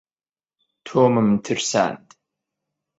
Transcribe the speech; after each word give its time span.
تۆمم 0.85 1.29
ترساند. 1.45 2.05